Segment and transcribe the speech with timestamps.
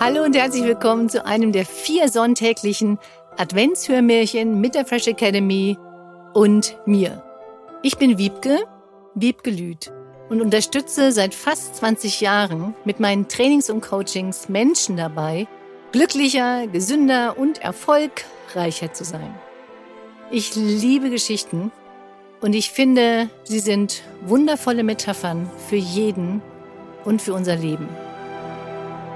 [0.00, 3.00] Hallo und herzlich willkommen zu einem der vier sonntäglichen
[3.36, 5.76] Adventshörmärchen mit der Fresh Academy
[6.34, 7.20] und mir.
[7.82, 8.60] Ich bin Wiebke,
[9.16, 9.90] Wiebke Lüth
[10.28, 15.48] und unterstütze seit fast 20 Jahren mit meinen Trainings und Coachings Menschen dabei,
[15.90, 19.34] glücklicher, gesünder und erfolgreicher zu sein.
[20.30, 21.72] Ich liebe Geschichten
[22.40, 26.40] und ich finde, sie sind wundervolle Metaphern für jeden
[27.04, 27.88] und für unser Leben.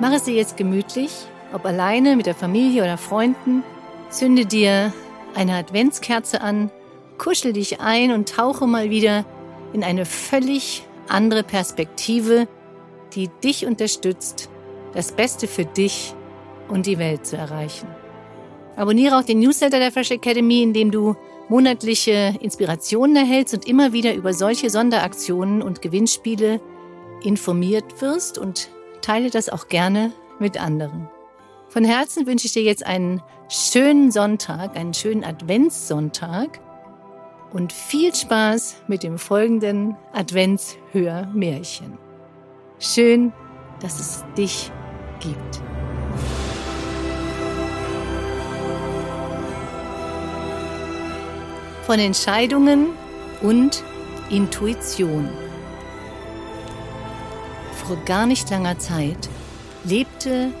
[0.00, 1.10] Mach es dir jetzt gemütlich,
[1.52, 3.64] ob alleine, mit der Familie oder Freunden.
[4.10, 4.92] Zünde dir
[5.34, 6.70] eine Adventskerze an,
[7.18, 9.24] kuschel dich ein und tauche mal wieder
[9.72, 12.46] in eine völlig andere Perspektive,
[13.14, 14.48] die dich unterstützt,
[14.94, 16.14] das Beste für dich
[16.68, 17.88] und die Welt zu erreichen.
[18.76, 21.16] Abonniere auch den Newsletter der Fresh Academy, in dem du
[21.48, 26.60] monatliche Inspirationen erhältst und immer wieder über solche Sonderaktionen und Gewinnspiele
[27.24, 28.70] informiert wirst und
[29.00, 31.08] teile das auch gerne mit anderen.
[31.68, 36.60] Von Herzen wünsche ich dir jetzt einen schönen Sonntag, einen schönen Adventssonntag
[37.52, 41.98] und viel Spaß mit dem folgenden Adventshörmärchen.
[42.78, 43.32] Schön,
[43.80, 44.70] dass es dich
[45.20, 45.60] gibt.
[51.82, 52.88] Von Entscheidungen
[53.40, 53.82] und
[54.30, 55.28] Intuition.
[57.88, 59.30] Vor gar nicht langer Zeit
[59.82, 60.52] lebte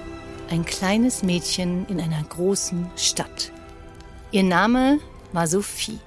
[0.48, 3.52] ein kleines Mädchen in einer großen Stadt.
[4.32, 4.98] Ihr Name
[5.34, 5.98] war Sophie.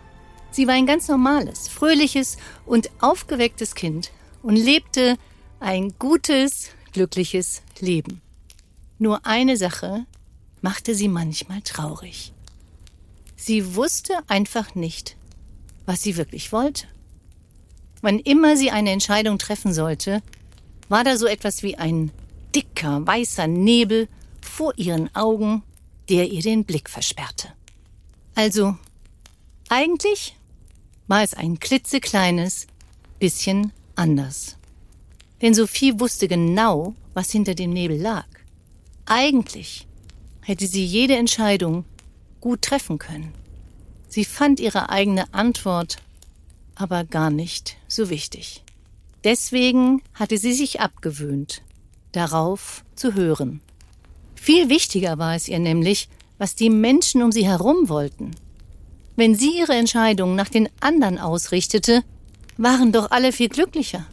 [0.49, 4.09] Sie war ein ganz normales, fröhliches und aufgewecktes Kind
[4.41, 5.15] und lebte
[5.59, 8.19] ein gutes, glückliches Leben.
[8.97, 10.07] Nur eine Sache
[10.61, 12.33] machte sie manchmal traurig.
[13.35, 15.17] Sie wusste einfach nicht,
[15.85, 16.87] was sie wirklich wollte.
[18.01, 20.23] Wann immer sie eine Entscheidung treffen sollte,
[20.91, 22.11] war da so etwas wie ein
[22.53, 24.09] dicker, weißer Nebel
[24.41, 25.63] vor ihren Augen,
[26.09, 27.47] der ihr den Blick versperrte.
[28.35, 28.75] Also,
[29.69, 30.35] eigentlich
[31.07, 32.67] war es ein klitzekleines
[33.19, 34.57] bisschen anders.
[35.41, 38.27] Denn Sophie wusste genau, was hinter dem Nebel lag.
[39.05, 39.87] Eigentlich
[40.41, 41.85] hätte sie jede Entscheidung
[42.41, 43.33] gut treffen können.
[44.09, 46.01] Sie fand ihre eigene Antwort
[46.75, 48.61] aber gar nicht so wichtig.
[49.23, 51.61] Deswegen hatte sie sich abgewöhnt,
[52.11, 53.61] darauf zu hören.
[54.35, 58.31] Viel wichtiger war es ihr nämlich, was die Menschen um sie herum wollten.
[59.15, 62.03] Wenn sie ihre Entscheidungen nach den anderen ausrichtete,
[62.57, 64.05] waren doch alle viel glücklicher.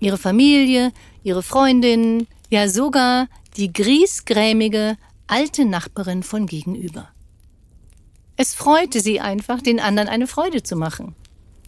[0.00, 0.92] Ihre Familie,
[1.22, 4.96] ihre Freundinnen, ja sogar die griesgrämige
[5.26, 7.08] alte Nachbarin von gegenüber.
[8.36, 11.14] Es freute sie einfach, den anderen eine Freude zu machen.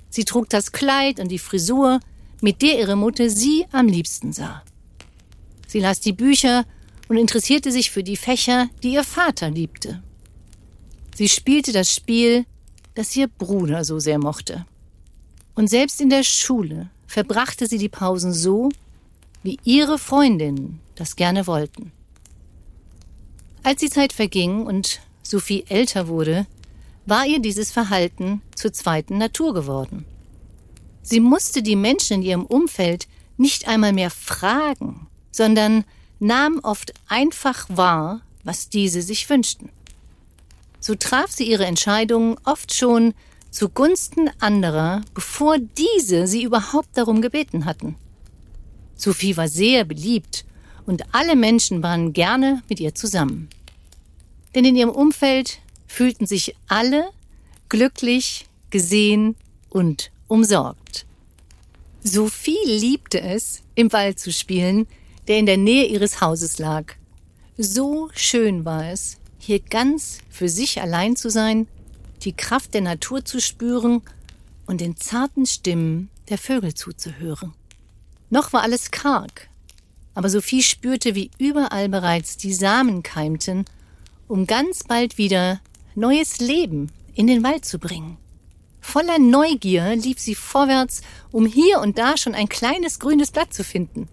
[0.09, 2.01] Sie trug das Kleid und die Frisur,
[2.43, 4.63] mit der ihre Mutter sie am liebsten sah.
[5.67, 6.65] Sie las die Bücher
[7.09, 10.03] und interessierte sich für die Fächer, die ihr Vater liebte.
[11.15, 12.47] Sie spielte das Spiel,
[12.95, 14.65] das ihr Bruder so sehr mochte.
[15.55, 18.71] Und selbst in der Schule verbrachte sie die Pausen so,
[19.43, 21.93] wie ihre Freundinnen das gerne wollten.
[23.63, 26.47] Als die Zeit verging und Sophie älter wurde,
[27.07, 30.05] war ihr dieses Verhalten zur zweiten Natur geworden.
[31.03, 35.85] Sie musste die Menschen in ihrem Umfeld nicht einmal mehr fragen, sondern
[36.19, 39.71] nahm oft einfach wahr, was diese sich wünschten.
[40.79, 43.15] So traf sie ihre Entscheidungen oft schon
[43.51, 47.97] zugunsten anderer, bevor diese sie überhaupt darum gebeten hatten.
[48.95, 50.45] Sophie war sehr beliebt
[50.87, 53.49] und alle Menschen waren gerne mit ihr zusammen.
[54.55, 57.11] Denn in ihrem Umfeld fühlten sich alle
[57.69, 59.37] glücklich, gesehen
[59.69, 61.07] und umsorgt.
[62.03, 64.87] Sophie liebte es, im Wald zu spielen,
[65.29, 66.95] der in der Nähe ihres Hauses lag.
[67.59, 71.67] So schön war es, hier ganz für sich allein zu sein,
[72.23, 74.03] die Kraft der Natur zu spüren
[74.67, 77.53] und den zarten Stimmen der Vögel zuzuhören.
[78.31, 79.49] Noch war alles karg,
[80.15, 83.65] aber Sophie spürte, wie überall bereits die Samen keimten,
[84.29, 85.61] um ganz bald wieder
[85.97, 88.17] neues Leben in den Wald zu bringen.
[88.81, 93.63] Voller Neugier lief sie vorwärts, um hier und da schon ein kleines grünes Blatt zu
[93.63, 94.09] finden.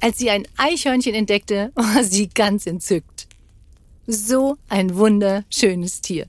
[0.00, 3.26] Als sie ein Eichhörnchen entdeckte, war sie ganz entzückt.
[4.06, 6.26] So ein wunderschönes Tier.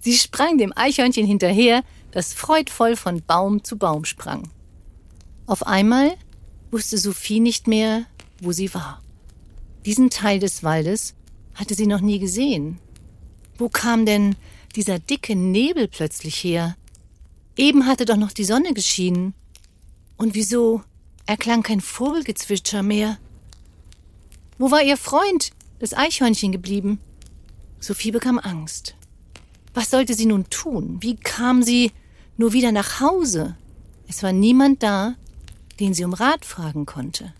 [0.00, 1.82] Sie sprang dem Eichhörnchen hinterher,
[2.12, 4.48] das freudvoll von Baum zu Baum sprang.
[5.46, 6.16] Auf einmal
[6.70, 8.06] wusste Sophie nicht mehr,
[8.40, 9.02] wo sie war.
[9.84, 11.14] Diesen Teil des Waldes
[11.54, 12.78] hatte sie noch nie gesehen.
[13.58, 14.36] Wo kam denn
[14.76, 16.76] dieser dicke Nebel plötzlich her?
[17.56, 19.34] Eben hatte doch noch die Sonne geschienen.
[20.16, 20.82] Und wieso
[21.26, 23.18] erklang kein Vogelgezwitscher mehr?
[24.58, 27.00] Wo war ihr Freund, das Eichhörnchen, geblieben?
[27.78, 28.94] Sophie bekam Angst.
[29.72, 30.98] Was sollte sie nun tun?
[31.00, 31.92] Wie kam sie
[32.36, 33.56] nur wieder nach Hause?
[34.08, 35.14] Es war niemand da,
[35.78, 37.32] den sie um Rat fragen konnte.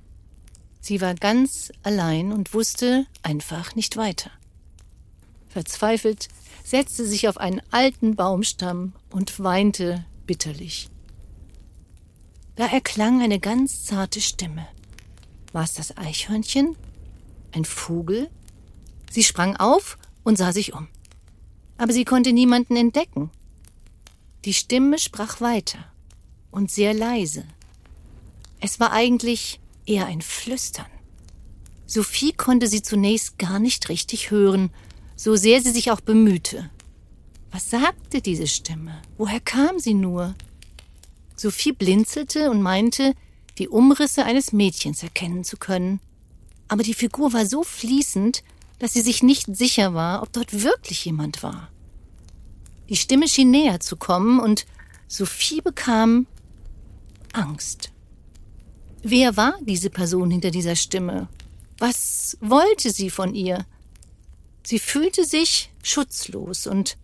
[0.81, 4.31] Sie war ganz allein und wusste einfach nicht weiter.
[5.49, 6.29] Verzweifelt
[6.65, 10.89] setzte sich auf einen alten Baumstamm und weinte bitterlich.
[12.57, 14.67] Da erklang eine ganz zarte Stimme.
[15.53, 16.77] War es das Eichhörnchen?
[17.53, 18.31] Ein Vogel?
[19.11, 20.89] Sie sprang auf und sah sich um.
[21.79, 23.31] Aber sie konnte niemanden entdecken.
[24.45, 25.79] Die Stimme sprach weiter
[26.51, 27.45] und sehr leise.
[28.61, 30.87] Es war eigentlich eher ein Flüstern.
[31.87, 34.71] Sophie konnte sie zunächst gar nicht richtig hören,
[35.21, 36.71] so sehr sie sich auch bemühte.
[37.51, 39.03] Was sagte diese Stimme?
[39.19, 40.35] Woher kam sie nur?
[41.37, 43.13] Sophie blinzelte und meinte,
[43.59, 46.01] die Umrisse eines Mädchens erkennen zu können.
[46.69, 48.43] Aber die Figur war so fließend,
[48.79, 51.69] dass sie sich nicht sicher war, ob dort wirklich jemand war.
[52.89, 54.65] Die Stimme schien näher zu kommen und
[55.07, 56.29] Sophie bekam
[57.35, 57.93] Angst.
[59.03, 61.29] Wer war diese Person hinter dieser Stimme?
[61.77, 63.67] Was wollte sie von ihr?
[64.63, 66.97] Sie fühlte sich schutzlos und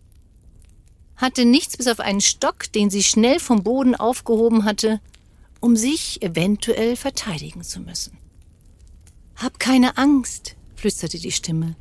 [1.15, 5.01] hatte nichts bis auf einen Stock, den sie schnell vom Boden aufgehoben hatte,
[5.59, 8.17] um sich eventuell verteidigen zu müssen.
[9.35, 11.75] Hab keine Angst, flüsterte die Stimme.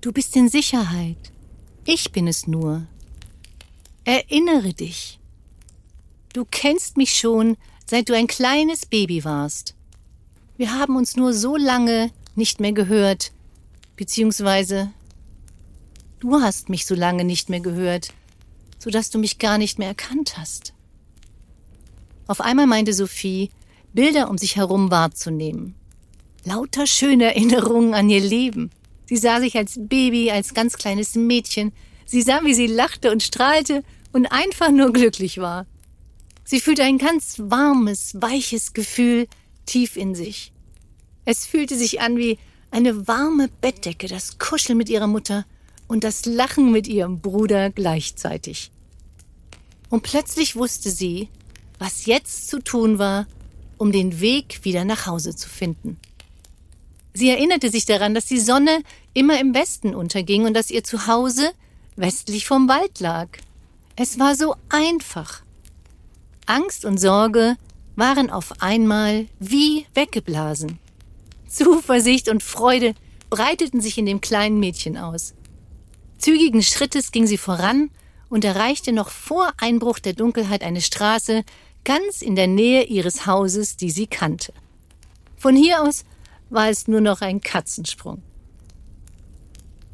[0.00, 1.32] Du bist in Sicherheit.
[1.84, 2.86] Ich bin es nur.
[4.04, 5.18] Erinnere dich.
[6.32, 7.56] Du kennst mich schon,
[7.88, 9.74] seit du ein kleines Baby warst.
[10.56, 13.32] Wir haben uns nur so lange nicht mehr gehört,
[13.96, 14.92] beziehungsweise
[16.20, 18.12] du hast mich so lange nicht mehr gehört,
[18.78, 20.74] so dass du mich gar nicht mehr erkannt hast.
[22.26, 23.50] Auf einmal meinte Sophie,
[23.92, 25.74] Bilder um sich herum wahrzunehmen.
[26.44, 28.70] Lauter schöne Erinnerungen an ihr Leben.
[29.06, 31.72] Sie sah sich als Baby, als ganz kleines Mädchen.
[32.04, 33.82] Sie sah, wie sie lachte und strahlte
[34.12, 35.66] und einfach nur glücklich war.
[36.44, 39.26] Sie fühlte ein ganz warmes, weiches Gefühl
[39.64, 40.52] tief in sich.
[41.24, 42.38] Es fühlte sich an wie
[42.70, 45.44] eine warme Bettdecke, das Kuscheln mit ihrer Mutter
[45.88, 48.70] und das Lachen mit ihrem Bruder gleichzeitig.
[49.88, 51.28] Und plötzlich wusste sie,
[51.78, 53.26] was jetzt zu tun war,
[53.78, 55.98] um den Weg wieder nach Hause zu finden.
[57.12, 58.82] Sie erinnerte sich daran, dass die Sonne
[59.14, 61.52] immer im Westen unterging und dass ihr Zuhause
[61.96, 63.28] westlich vom Wald lag.
[63.96, 65.42] Es war so einfach.
[66.44, 67.56] Angst und Sorge
[67.96, 70.78] waren auf einmal wie weggeblasen.
[71.48, 72.94] Zuversicht und Freude
[73.30, 75.32] breiteten sich in dem kleinen Mädchen aus.
[76.26, 77.88] Zügigen Schrittes ging sie voran
[78.28, 81.44] und erreichte noch vor Einbruch der Dunkelheit eine Straße
[81.84, 84.52] ganz in der Nähe ihres Hauses, die sie kannte.
[85.36, 86.04] Von hier aus
[86.50, 88.22] war es nur noch ein Katzensprung.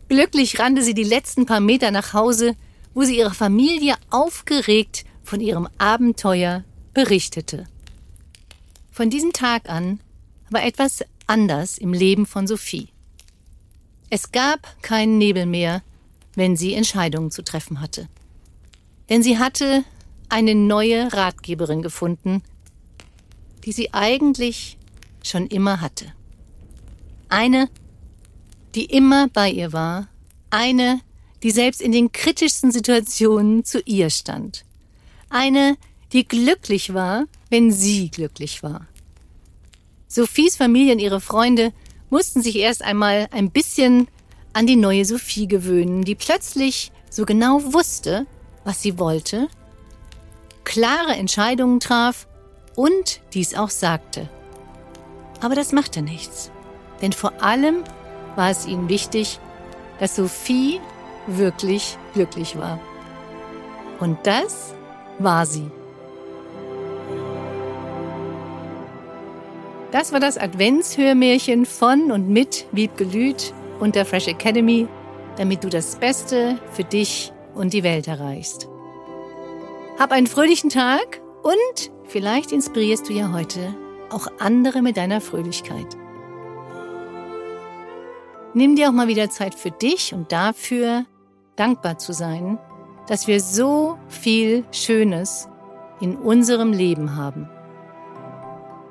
[0.09, 2.57] Glücklich rannte sie die letzten paar Meter nach Hause,
[2.95, 6.65] wo sie ihrer Familie aufgeregt von ihrem Abenteuer
[6.95, 7.67] berichtete.
[8.91, 10.01] Von diesem Tag an
[10.49, 12.89] war etwas anders im Leben von Sophie.
[14.09, 15.83] Es gab keinen Nebel mehr,
[16.35, 18.09] wenn sie Entscheidungen zu treffen hatte.
[19.09, 19.85] Denn sie hatte
[20.29, 22.43] eine neue Ratgeberin gefunden,
[23.65, 24.79] die sie eigentlich
[25.23, 26.13] schon immer hatte.
[27.29, 27.69] Eine,
[28.75, 30.09] die immer bei ihr war,
[30.51, 31.01] eine,
[31.43, 34.65] die selbst in den kritischsten Situationen zu ihr stand.
[35.29, 35.77] Eine,
[36.13, 38.87] die glücklich war, wenn sie glücklich war.
[40.09, 41.73] Sophies Familie und ihre Freunde
[42.11, 44.09] mussten sich erst einmal ein bisschen
[44.53, 48.27] an die neue Sophie gewöhnen, die plötzlich so genau wusste,
[48.65, 49.49] was sie wollte,
[50.65, 52.27] klare Entscheidungen traf
[52.77, 54.29] und dies auch sagte.
[55.41, 56.51] Aber das machte nichts.
[57.01, 57.83] Denn vor allem
[58.37, 59.41] war es ihnen wichtig,
[59.99, 60.81] dass Sophie
[61.27, 62.79] wirklich glücklich war.
[64.01, 64.75] Und das
[65.19, 65.71] war sie.
[69.91, 73.05] Das war das Adventshörmärchen von und mit Wiebke
[73.91, 74.87] Der Fresh Academy,
[75.37, 78.69] damit du das Beste für dich und die Welt erreichst.
[79.99, 83.75] Hab einen fröhlichen Tag und vielleicht inspirierst du ja heute
[84.11, 85.97] auch andere mit deiner Fröhlichkeit.
[88.55, 91.05] Nimm dir auch mal wieder Zeit für dich und dafür
[91.57, 92.59] dankbar zu sein,
[93.09, 95.49] dass wir so viel Schönes
[96.01, 97.49] in unserem Leben haben.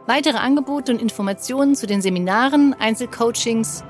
[0.07, 3.83] Weitere Angebote und Informationen zu den Seminaren, Einzelcoachings